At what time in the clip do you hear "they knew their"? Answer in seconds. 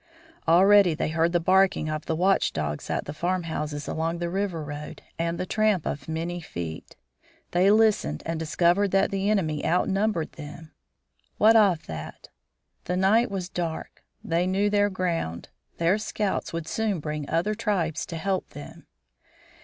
14.23-14.89